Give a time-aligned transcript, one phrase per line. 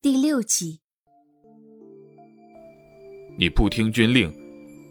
[0.00, 0.78] 第六集，
[3.36, 4.32] 你不听军令，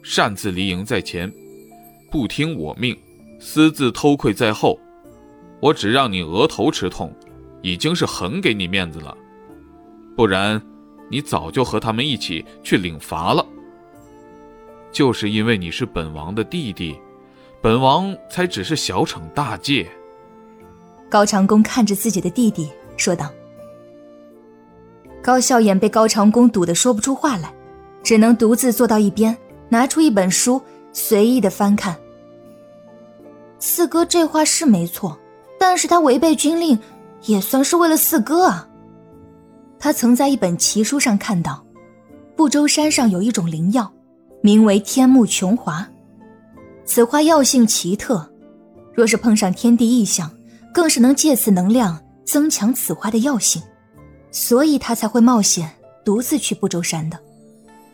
[0.04, 1.32] 擅自离营在前，
[2.12, 2.94] 不听我命，
[3.40, 4.78] 私自偷窥在后，
[5.62, 7.16] 我只让你额头吃痛，
[7.62, 9.18] 已经是很给你面子了。
[10.14, 10.62] 不然，
[11.10, 13.48] 你早就和他们一起去领罚了。
[14.92, 17.00] 就是因为你是本王的弟弟，
[17.62, 19.90] 本王才只是小惩大戒。
[21.10, 23.32] 高长恭看着自己的弟弟说道。
[25.28, 27.54] 高笑眼被高长恭堵得说不出话来，
[28.02, 30.62] 只能独自坐到一边，拿出一本书，
[30.94, 31.94] 随意的翻看。
[33.60, 35.20] 四哥这话是没错，
[35.60, 36.80] 但是他违背军令，
[37.26, 38.70] 也算是为了四哥啊。
[39.78, 41.62] 他曾在一本奇书上看到，
[42.38, 43.92] 不周山上有一种灵药，
[44.40, 45.86] 名为天目琼华，
[46.86, 48.26] 此花药性奇特，
[48.94, 50.32] 若是碰上天地异象，
[50.74, 53.62] 更是能借此能量增强此花的药性。
[54.32, 55.72] 所以他才会冒险
[56.06, 57.20] 独自去不周山的，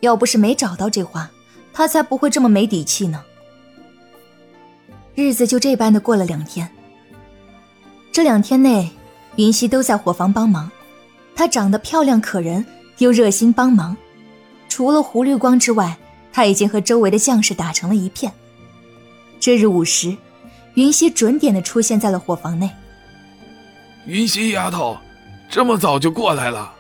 [0.01, 1.29] 要不是没找到这花，
[1.73, 3.23] 他才不会这么没底气呢。
[5.15, 6.69] 日子就这般的过了两天。
[8.11, 8.91] 这两天内，
[9.35, 10.69] 云溪都在伙房帮忙，
[11.35, 12.65] 她长得漂亮可人，
[12.97, 13.95] 又热心帮忙。
[14.69, 15.97] 除了胡绿光之外，
[16.31, 18.31] 她已经和周围的将士打成了一片。
[19.39, 20.15] 这日午时，
[20.73, 22.69] 云溪准点的出现在了伙房内。
[24.05, 24.97] 云溪丫头。
[25.53, 26.73] 这么早就过来了。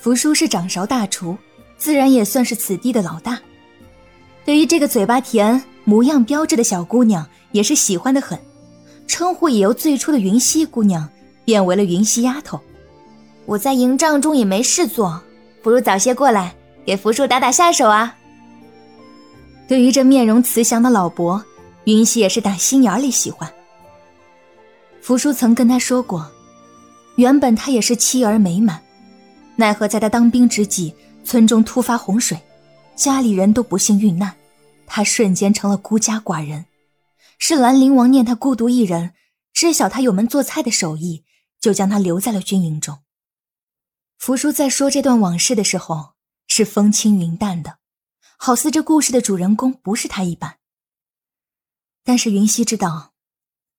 [0.00, 1.38] 福叔是掌勺大厨，
[1.76, 3.38] 自然也算是此地的老大。
[4.44, 8.36] 对于这个嘴巴甜、模样标致的小姑娘，也是喜欢的很，
[9.06, 11.08] 称呼也由最初的云溪姑娘
[11.44, 12.60] 变为了云溪丫头。
[13.46, 15.22] 我在营帐中也没事做，
[15.62, 16.52] 不如早些过来
[16.84, 18.16] 给福叔打打下手啊。
[19.68, 21.40] 对于这面容慈祥的老伯，
[21.84, 23.48] 云溪也是打心眼里喜欢。
[25.00, 26.28] 福叔曾跟他说过。
[27.18, 28.80] 原本他也是妻儿美满，
[29.56, 32.40] 奈何在他当兵之际，村中突发洪水，
[32.94, 34.36] 家里人都不幸遇难，
[34.86, 36.66] 他瞬间成了孤家寡人。
[37.40, 39.14] 是兰陵王念他孤独一人，
[39.52, 41.24] 知晓他有门做菜的手艺，
[41.60, 43.00] 就将他留在了军营中。
[44.16, 46.12] 福叔在说这段往事的时候，
[46.46, 47.78] 是风轻云淡的，
[48.36, 50.58] 好似这故事的主人公不是他一般。
[52.04, 53.12] 但是云溪知道，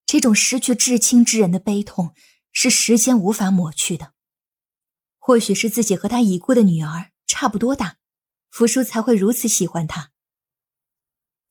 [0.06, 2.14] 这种失去至亲之人的悲痛。
[2.62, 4.12] 是时间无法抹去的。
[5.18, 7.96] 或许是自己和他已故的女儿差不多大，
[8.50, 10.12] 福叔才会如此喜欢他。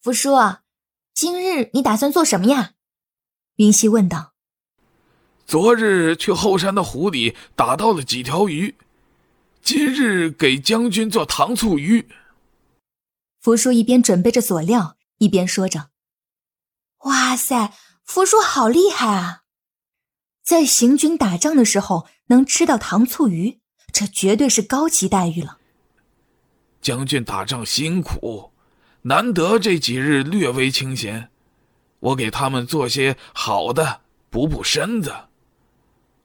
[0.02, 0.34] 福叔，
[1.14, 2.74] 今日你打算做什么呀？
[3.56, 4.34] 云溪问道。
[5.46, 8.76] 昨日去后山的湖里打到了几条鱼，
[9.62, 12.06] 今日给将军做糖醋鱼。
[13.40, 15.88] 福叔一边准备着佐料，一边说着
[17.08, 17.72] ：“哇塞，
[18.04, 19.44] 福叔好厉害啊！”
[20.48, 23.60] 在行军打仗的时候能吃到糖醋鱼，
[23.92, 25.58] 这绝对是高级待遇了。
[26.80, 28.50] 将军打仗辛苦，
[29.02, 31.30] 难得这几日略微清闲，
[32.00, 34.00] 我给他们做些好的
[34.30, 35.14] 补补身子。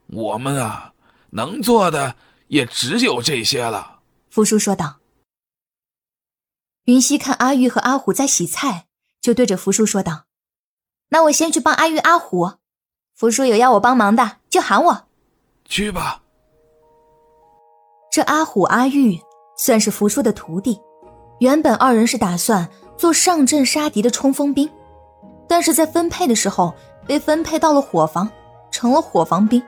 [0.06, 0.94] 我们啊，
[1.32, 2.16] 能做的
[2.48, 4.00] 也只有这些了。
[4.30, 5.00] 福叔说道。
[6.84, 8.86] 云溪看阿玉和阿虎在洗菜，
[9.20, 10.24] 就对着福叔说道
[11.12, 12.54] ：“那我先去帮阿玉、阿虎。”
[13.14, 15.02] 福叔有要我帮忙的，就喊我
[15.64, 16.20] 去吧。
[18.10, 19.20] 这阿虎、阿玉
[19.56, 20.80] 算是福叔的徒弟，
[21.38, 24.68] 原本二人是打算做上阵杀敌的冲锋兵，
[25.46, 26.74] 但是在分配的时候
[27.06, 28.28] 被分配到了伙房，
[28.72, 29.62] 成了伙房兵。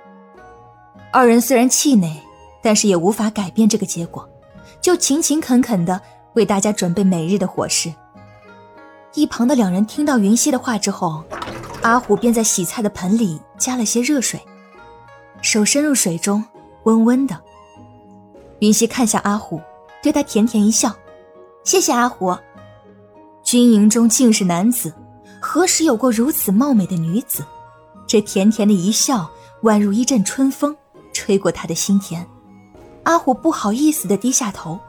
[1.12, 2.20] 二人虽然气馁，
[2.60, 4.28] 但是也无法改变这个结果，
[4.80, 6.00] 就勤勤恳恳的
[6.32, 7.94] 为大家准备每日的伙食。
[9.14, 11.22] 一旁的两人听到云溪的话之后。
[11.82, 14.40] 阿虎便在洗菜的盆里加了些热水，
[15.40, 16.44] 手伸入水中，
[16.84, 17.40] 温温的。
[18.60, 19.60] 云溪看向阿虎，
[20.02, 20.94] 对他甜甜一笑
[21.62, 22.36] ：“谢谢阿虎。”
[23.44, 24.92] 军营中尽是男子，
[25.40, 27.44] 何时有过如此貌美的女子？
[28.06, 29.30] 这甜甜的一笑，
[29.62, 30.76] 宛如一阵春风，
[31.12, 32.26] 吹过他的心田。
[33.04, 34.80] 阿虎不好意思的低下头：“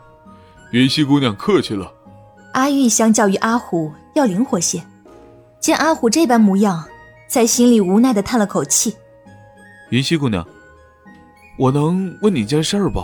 [0.71, 1.93] 云溪姑娘客气了。”
[2.53, 4.81] 阿玉相较于阿虎要灵活些。
[5.59, 6.87] 见阿虎这般模样，
[7.27, 8.95] 在心里无奈的叹了口气。
[9.89, 10.45] 云溪姑娘，
[11.57, 12.99] 我能问你件事不？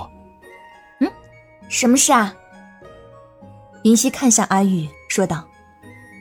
[0.99, 1.11] 嗯，
[1.67, 2.33] 什么事啊？
[3.83, 5.43] 云溪看向阿玉，说道：“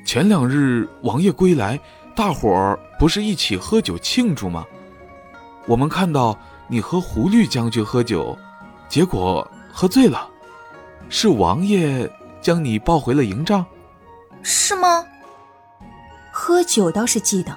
[0.04, 1.78] 前两日王爷归来，
[2.16, 4.66] 大伙儿不是一起喝酒庆祝吗？
[5.66, 6.36] 我们看到
[6.66, 8.36] 你和胡律将军喝酒，
[8.88, 10.28] 结果喝醉了，
[11.08, 13.64] 是王爷将你抱回了营帐？
[14.42, 15.04] 是吗？”
[16.32, 17.56] 喝酒倒是记得，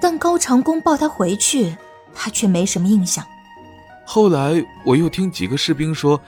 [0.00, 1.76] 但高长恭抱他回去，
[2.14, 3.24] 他却没什么印象。
[4.04, 6.18] 后来我又听几个士兵说，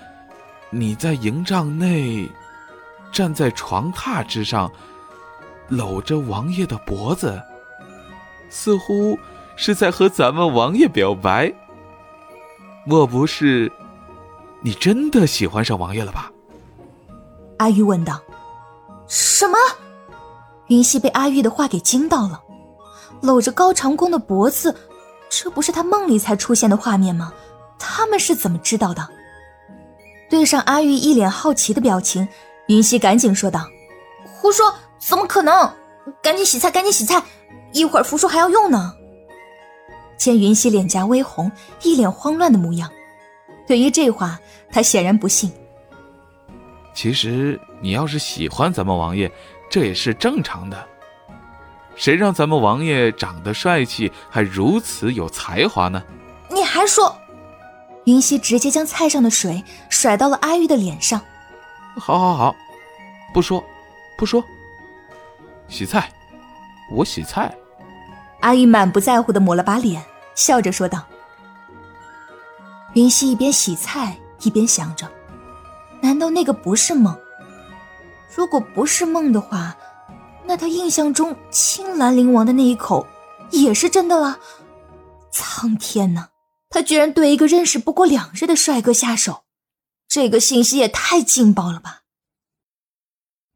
[0.69, 2.29] 你在营帐内，
[3.11, 4.71] 站在床榻之上，
[5.69, 7.43] 搂着王爷的脖子，
[8.51, 9.19] 似乎
[9.57, 11.53] 是在和咱们王爷表白。
[12.85, 13.73] 莫不是，
[14.61, 16.31] 你真的喜欢上王爷了吧？
[17.57, 18.21] 阿玉问道。
[19.07, 19.57] 什么？
[20.71, 22.41] 云溪被阿玉的话给惊到了，
[23.21, 24.75] 搂着高长恭的脖子，
[25.29, 27.33] 这不是他梦里才出现的画面吗？
[27.77, 29.09] 他们是怎么知道的？
[30.31, 32.29] 对上阿玉一脸好奇的表情，
[32.69, 33.67] 云溪赶紧说道
[34.33, 35.73] ：“胡说，怎么可能？
[36.23, 37.21] 赶紧洗菜，赶紧洗菜，
[37.73, 38.95] 一会儿福叔还要用呢。”
[40.17, 41.51] 见云溪脸颊微红，
[41.83, 42.89] 一脸慌乱的模样，
[43.67, 44.39] 对于这话，
[44.71, 45.51] 他显然不信。
[46.95, 49.31] 其实你要是喜欢咱们王爷，
[49.71, 50.87] 这也是正常的。
[51.97, 56.03] 谁让咱们王爷长得帅气，还如此有才华呢？
[56.51, 57.17] 你还说？
[58.05, 61.21] 云溪直接将菜上的水甩到了阿玉的脸上。
[61.97, 62.57] 好，好，好，
[63.33, 63.63] 不说，
[64.17, 64.43] 不说。
[65.69, 66.11] 洗菜，
[66.91, 67.55] 我洗菜。
[68.41, 70.03] 阿玉满不在乎的抹了把脸，
[70.35, 71.05] 笑着说道。
[72.95, 75.07] 云溪一边洗菜一边想着。
[76.01, 77.17] 难道那个不是梦？
[78.35, 79.77] 如果不是梦的话，
[80.47, 83.07] 那他印象中青兰灵王的那一口
[83.51, 84.39] 也是真的了。
[85.33, 86.29] 苍天呐，
[86.69, 89.45] 他居然对一个认识不过两日的帅哥下手，
[90.09, 92.03] 这个信息也太劲爆了吧！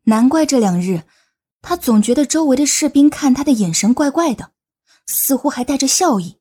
[0.05, 1.05] 难怪这两日
[1.63, 4.53] 他总觉得周围的士兵看他的眼神怪怪的，
[5.07, 6.39] 似乎还带着笑意。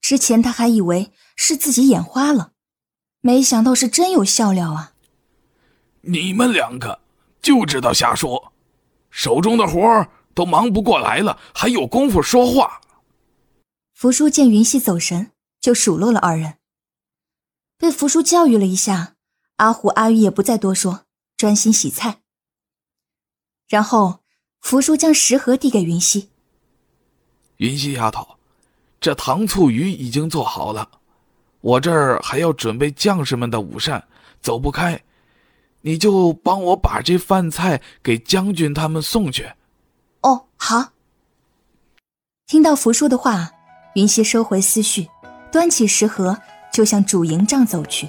[0.00, 2.52] 之前他还以为是自己眼花了。
[3.20, 4.91] 没想到是真有笑料啊！
[6.02, 7.00] 你们两个
[7.40, 8.52] 就知道瞎说，
[9.10, 12.80] 手中的活都忙不过来了，还有功夫说话。
[13.94, 16.58] 福叔见云溪走神，就数落了二人。
[17.78, 19.14] 被福叔教育了一下，
[19.56, 21.04] 阿虎、阿玉也不再多说，
[21.36, 22.20] 专心洗菜。
[23.68, 24.20] 然后
[24.60, 26.30] 福叔将食盒递给云溪
[27.58, 28.38] ：“云溪丫头，
[29.00, 30.90] 这糖醋鱼已经做好了。”
[31.62, 34.04] 我这儿还要准备将士们的午膳，
[34.40, 35.00] 走不开，
[35.82, 39.52] 你就帮我把这饭菜给将军他们送去。
[40.22, 40.88] 哦，好。
[42.46, 43.50] 听到福叔的话，
[43.94, 45.08] 云溪收回思绪，
[45.50, 46.38] 端起食盒
[46.72, 48.08] 就向主营帐走去。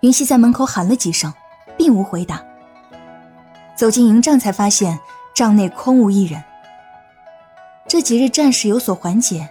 [0.00, 1.32] 云溪在门口喊了几声，
[1.76, 2.44] 并无回答。
[3.76, 4.98] 走进营帐，才发现
[5.34, 6.42] 帐内空无一人。
[7.86, 9.48] 这几日战事有所缓解，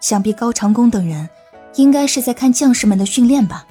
[0.00, 1.28] 想必高长恭等人。
[1.76, 3.66] 应该是在看将士们的训练吧。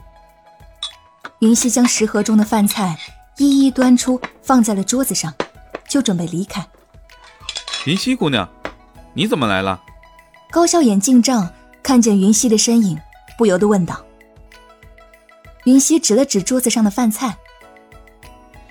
[1.44, 2.98] 云溪将食盒中的饭菜
[3.36, 5.34] 一一端出，放在了桌子上，
[5.90, 6.66] 就准备离开。
[7.86, 8.48] 云溪姑娘，
[9.14, 9.82] 你怎么来了？
[10.50, 11.52] 高笑眼进帐，
[11.84, 12.98] 看见云溪的身影，
[13.38, 14.02] 不由得问道。
[15.66, 17.36] 云溪指了指桌子上的饭菜：“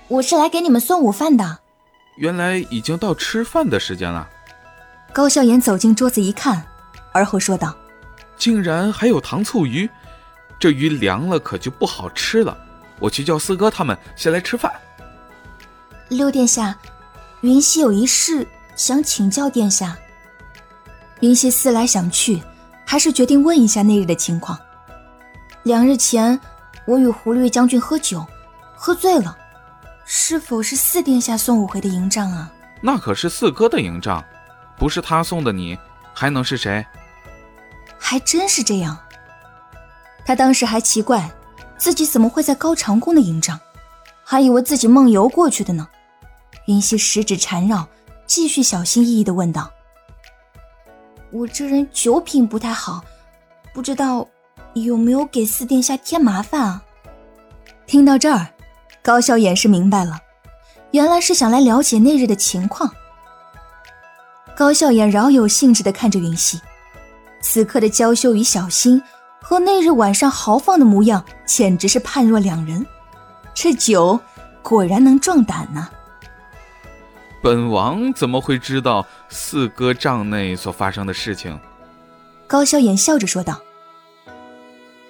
[0.09, 1.59] 我是来给你们送午饭的。”
[2.17, 4.27] 原来已经到吃饭的时间了。
[5.13, 6.65] 高笑眼走进桌子一看，
[7.13, 7.77] 而后说道。
[8.39, 9.89] 竟然还有糖醋鱼，
[10.63, 12.57] 这鱼凉了可就不好吃了。
[13.01, 14.73] 我去叫四哥他们先来吃饭。
[16.09, 16.79] 六殿下，
[17.41, 19.97] 云溪有一事想请教殿下。
[21.19, 22.41] 云溪思来想去，
[22.87, 24.57] 还是决定问一下那日的情况。
[25.65, 26.39] 两日前，
[26.87, 28.25] 我与胡律将军喝酒，
[28.77, 29.37] 喝醉了，
[30.05, 32.49] 是否是四殿下送我回的营帐啊？
[32.81, 34.25] 那可是四哥的营帐，
[34.79, 35.77] 不是他送的你，
[36.15, 36.87] 还能是谁？
[37.99, 38.97] 还真是这样。
[40.25, 41.31] 他当时还奇怪，
[41.77, 43.59] 自己怎么会在高长恭的营帐，
[44.23, 45.89] 还以为自己梦游过去的呢。
[46.67, 47.87] 云溪十指缠绕，
[48.27, 49.71] 继续小心翼翼的问道
[51.33, 53.05] ：“我这人酒品不太好，
[53.75, 54.29] 不知道
[54.75, 56.83] 有没有给四殿下添麻烦啊？”
[57.85, 58.47] 听到这儿，
[59.03, 60.21] 高笑眼是明白了，
[60.93, 62.91] 原来是想来了解那日的情况。
[64.55, 66.61] 高笑眼饶有兴致的看着云溪。
[67.41, 69.03] 此刻的娇羞与小心，
[69.43, 72.87] 和那日晚上豪放的模样，简直是判若两人。
[73.53, 74.19] 这酒
[74.63, 75.91] 果然能壮胆呢。
[77.43, 81.59] 本王怎么会知道四哥帐内所发生的事情？
[82.47, 83.61] 高萧炎笑着说道。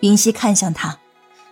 [0.01, 0.99] 云溪看向他，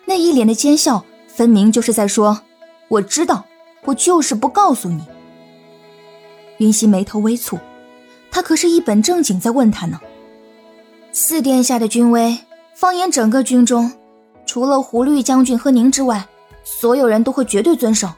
[0.07, 2.41] 那一脸的奸笑，分明就是在说
[2.89, 3.45] ：“我知道，
[3.85, 5.05] 我就是不告诉你。”
[6.59, 7.61] 云溪眉头微蹙，
[8.31, 10.01] 他可是一本正经在问他呢。
[11.13, 12.39] 四殿下的君威，
[12.81, 13.93] 放眼整个军中，
[14.47, 16.27] 除了胡律将军和您之外，
[16.65, 18.09] 所有人都会绝对遵守。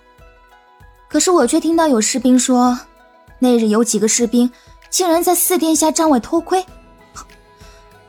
[1.08, 2.78] 可是我却听到有士兵说，
[3.40, 4.48] 那日有几个士兵
[4.88, 6.64] 竟然在四殿下帐外偷窥。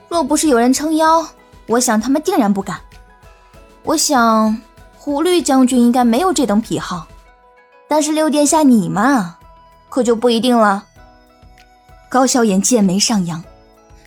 [0.08, 1.28] 若不是有人撑腰，
[1.66, 2.80] 我想他们定然不敢。
[3.82, 4.56] 我想，
[4.96, 7.08] 胡律将军应该没有这等癖好，
[7.88, 9.40] 但是六殿下你嘛，
[9.90, 10.86] 可就不一定了。
[12.10, 13.44] 高笑颜剑眉上扬，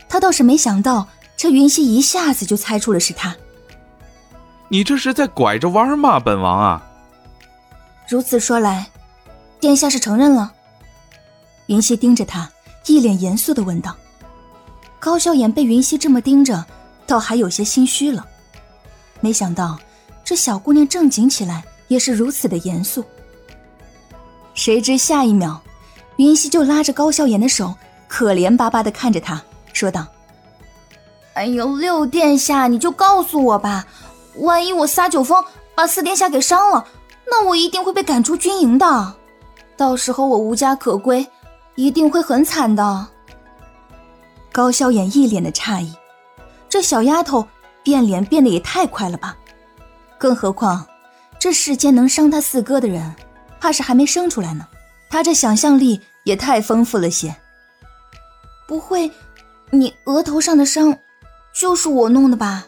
[0.08, 3.36] 他倒是没想到这云溪一下子就猜出了是他。
[4.68, 6.82] 你这是在拐着弯吗，本王啊？
[8.08, 8.86] 如此说来，
[9.60, 10.52] 殿下是承认了。
[11.66, 12.50] 云溪盯着他，
[12.86, 13.94] 一脸严肃的问道。
[14.98, 16.64] 高笑颜被云溪这么盯着，
[17.06, 18.26] 倒还有些心虚了。
[19.20, 19.78] 没想到
[20.24, 23.04] 这小姑娘正经起来也是如此的严肃。
[24.54, 25.60] 谁知下一秒，
[26.16, 27.74] 云溪就拉着高笑颜的手，
[28.08, 29.40] 可怜巴巴的看着他，
[29.72, 30.06] 说道
[31.36, 33.84] ：“哎呦，六殿下，你就告诉我吧，
[34.36, 36.86] 万一我撒酒疯把四殿下给伤了，
[37.26, 39.14] 那我一定会被赶出军营的，
[39.76, 41.26] 到时候我无家可归，
[41.74, 43.06] 一定会很惨的。”
[44.50, 45.94] 高笑颜一脸的诧异，
[46.70, 47.46] 这小丫头
[47.82, 49.36] 变脸变得也太快了吧？
[50.16, 50.86] 更何况，
[51.38, 53.14] 这世间能伤他四哥的人，
[53.60, 54.66] 怕是还没生出来呢。
[55.10, 57.36] 他这想象力也太丰富了些。
[58.66, 59.10] 不会，
[59.68, 60.96] 你额头上的伤，
[61.56, 62.66] 就是我弄的吧？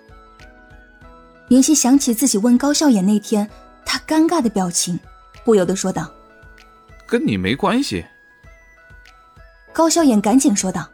[1.50, 3.47] 云溪想起自己问高笑颜那天
[3.85, 4.99] 他尴尬的表情，
[5.45, 6.11] 不由得说道
[7.07, 8.07] ：“跟你没关系。”
[9.75, 10.88] 高笑颜赶紧说道。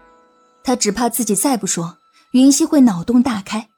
[0.65, 1.99] 他只怕自己再不说，
[2.33, 3.69] 云溪会脑洞大开。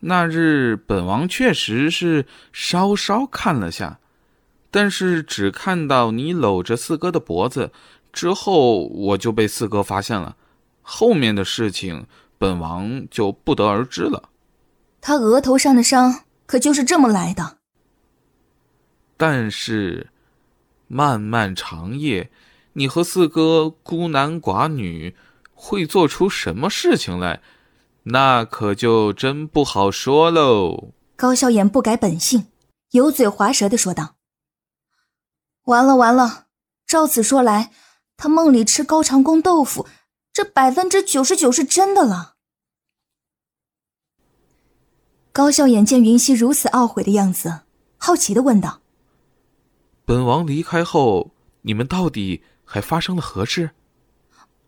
[0.00, 4.00] 那日本王确实是稍稍看了下，
[4.70, 7.70] 但是只看到你搂着四哥的脖子，
[8.12, 10.36] 之后我就被四哥发现了，
[10.82, 12.06] 后面的事情
[12.42, 14.30] 本王就不得而知了。
[15.00, 17.58] 他额头上的伤可就是这么来的。
[19.16, 20.10] 但是，
[20.88, 22.32] 漫漫长夜，
[22.72, 25.14] 你和四哥孤男寡女。
[25.64, 27.40] 会做出什么事情来，
[28.02, 30.88] 那可就真不好说喽。
[31.14, 32.46] 高笑颜不改本性，
[32.90, 34.16] 油嘴滑舌的说道
[35.66, 36.46] ：“完了完了，
[36.84, 37.70] 照此说来，
[38.16, 39.86] 他梦里吃高长公豆腐，
[40.32, 42.31] 这百分之九十九是真的了。”
[45.32, 47.62] 高笑眼见云溪如此懊悔的样子，
[47.96, 48.82] 好奇的问道
[50.04, 51.30] ：“本王离开后，
[51.62, 53.70] 你们到底还发生了何事？”“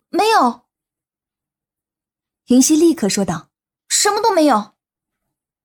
[0.09, 0.63] 没有。”
[2.49, 3.49] 云溪立刻说道
[3.89, 4.73] ：“什么都没有，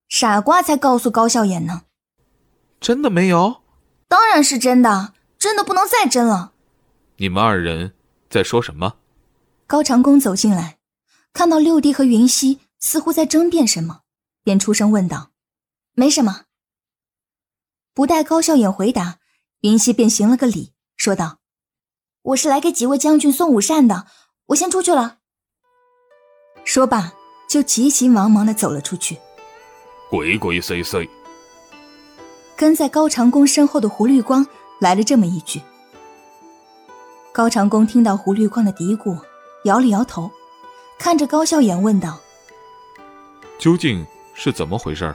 [0.08, 1.84] 傻瓜才告诉高笑眼呢。
[2.78, 3.62] 真的没有？
[4.06, 6.52] 当然是真的，真的不能再真了。
[7.16, 7.94] 你们二人
[8.28, 8.96] 在说什么？”
[9.66, 10.78] 高长恭走进来，
[11.32, 14.02] 看到六弟和云溪似乎在争辩什么，
[14.50, 15.30] 便出声问道
[15.94, 16.46] ：“没什么。”
[17.94, 19.20] 不待高笑眼回答，
[19.60, 21.38] 云溪便行了个礼，说道
[22.22, 24.08] ：“我是来给几位将军送午膳的，
[24.46, 25.18] 我先出去了。”
[26.66, 27.12] 说罢，
[27.48, 29.20] 就急急忙忙的走了出去。
[30.10, 31.08] 鬼鬼祟祟。
[32.56, 34.44] 跟在高长恭身后的胡绿光
[34.80, 35.62] 来了这么一句。
[37.32, 39.16] 高长恭听到胡绿光的嘀咕，
[39.62, 40.28] 摇了摇头，
[40.98, 42.20] 看着高笑颜问道
[43.60, 44.04] ：“究竟
[44.42, 45.14] 是怎么回事？”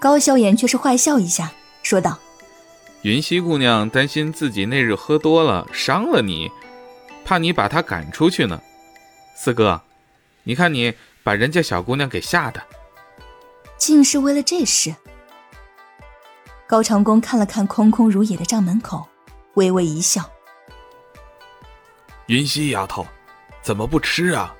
[0.00, 2.18] 高萧炎却是坏笑一下，说道
[3.02, 6.50] ：“云溪姑娘担心自己那日喝多了伤了你，
[7.24, 8.60] 怕你把她赶出去呢。”
[9.36, 9.82] 四哥，
[10.44, 12.62] 你看你把人家小姑娘给吓的，
[13.76, 14.94] 竟是为了这事。
[16.66, 19.06] 高长恭看了看空空如也的帐门口，
[19.54, 20.22] 微微一笑
[22.26, 23.06] ：“云溪丫头，
[23.62, 24.54] 怎么不吃啊？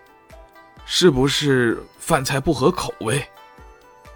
[0.90, 3.22] 是不是饭菜不合口味？”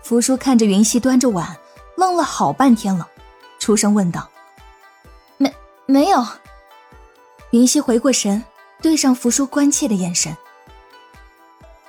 [0.02, 1.54] 福叔看着云溪端着碗，
[1.96, 3.06] 愣了好半天了，
[3.58, 4.28] 出声问道
[5.36, 5.54] ：“没
[5.86, 6.26] 没有？”
[7.52, 8.42] 云溪回过神，
[8.80, 10.34] 对上福叔关切的眼神。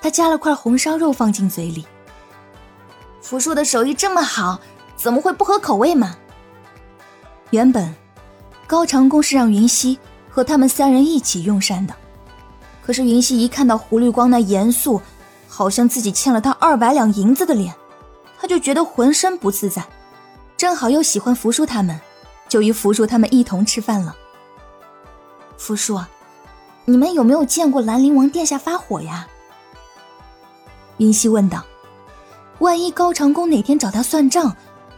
[0.02, 1.86] 他夹了块红烧肉放进嘴里。
[3.22, 4.60] 福叔的手艺这么好，
[4.96, 6.14] 怎么会不合口味嘛？
[7.50, 7.94] 原本
[8.66, 9.98] 高长恭是让云溪
[10.28, 11.94] 和他们三人一起用膳的，
[12.84, 15.00] 可是云溪一看到胡绿光那严肃，
[15.48, 17.74] 好像自己欠了他二百两银子的脸，
[18.38, 19.82] 他就觉得浑身不自在。
[20.56, 21.98] 正好又喜欢福叔他们，
[22.48, 24.14] 就与福叔他们一同吃饭了。
[25.56, 25.98] 福叔，
[26.84, 29.26] 你们有没有见过兰陵王殿下发火呀？
[30.98, 31.64] 云溪问道
[32.60, 34.54] ：“万一高长恭哪天找他算账，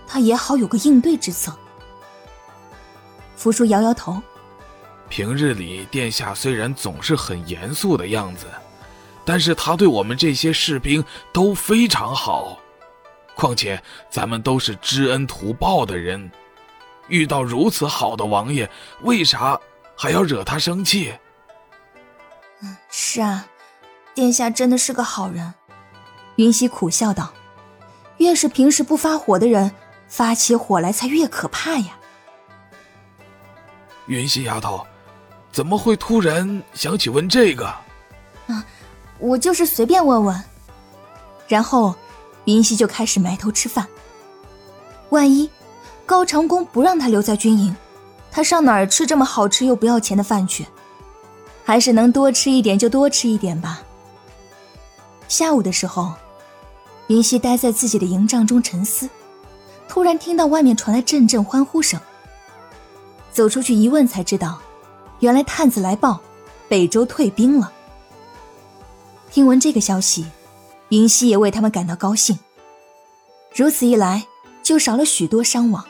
[0.06, 1.52] 他也好有个应对之策。”
[3.36, 4.20] 福叔摇摇头
[5.08, 8.46] ：“平日里殿下虽然总是很严肃的样子，
[9.24, 12.58] 但是他对我们这些士兵都非常好。
[13.34, 16.30] 况且咱们都是知恩图报的人，
[17.08, 18.68] 遇到如此好的王爷，
[19.02, 19.58] 为啥
[19.96, 21.14] 还要惹他生气
[22.62, 23.46] ？”“嗯，是啊。”
[24.14, 25.52] 殿下真的是个好人。
[26.36, 27.32] 云溪苦笑道
[28.16, 29.70] ：“越是平时不发火的人，
[30.08, 31.98] 发起火来才越可怕呀。”
[34.08, 34.86] 云溪丫头，
[35.56, 37.64] 怎么会突然想起问这个？
[38.46, 38.62] 啊，
[39.18, 40.44] 我就是随便问问。
[41.48, 41.94] 然后，
[42.44, 43.88] 云溪就开始埋头吃饭。
[45.08, 45.48] 万一
[46.04, 47.74] 高长恭不让他留在军营，
[48.30, 50.66] 他上哪儿吃这么好吃又不要钱的饭去？
[51.64, 53.80] 还是能多吃一点就多吃一点吧。
[55.26, 56.12] 下午的时候，
[57.06, 59.08] 云溪待在自己的营帐中沉思，
[59.88, 61.98] 突然听到外面传来阵阵欢呼声。
[63.32, 64.60] 走出去一问，才知道，
[65.20, 66.20] 原来探子来报，
[66.68, 67.72] 北周退兵了。
[69.30, 70.26] 听闻这个消息，
[70.90, 72.38] 云溪也为他们感到高兴。
[73.54, 74.26] 如此一来，
[74.62, 75.84] 就少了许多伤亡。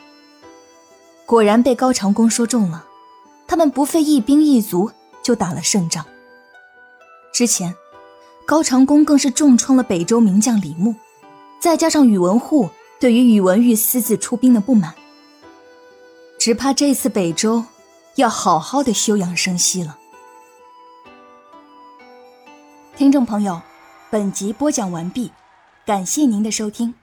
[1.25, 2.85] 果然被高长恭说中了，
[3.47, 4.89] 他们不费一兵一卒
[5.21, 6.05] 就打了胜仗。
[7.33, 7.75] 之前，
[8.45, 10.95] 高长恭更是重创了北周名将李牧，
[11.59, 14.93] 再加上宇文护对于宇文毓私自出兵的不满。
[16.39, 17.63] 只怕这次北周
[18.17, 19.97] 要好好的休养生息了。
[22.95, 23.61] 听众朋友，
[24.09, 25.31] 本集播讲完毕，
[25.85, 26.95] 感谢您的收听。